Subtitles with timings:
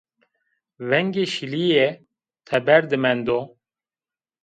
[0.89, 1.87] Vengê şilîye
[2.47, 3.39] teber de mendo